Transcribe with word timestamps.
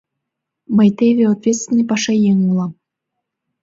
Мый 0.75 0.89
теве 0.97 1.23
ответственный 1.33 1.87
пашаеҥ 1.91 2.37
улам. 2.51 2.71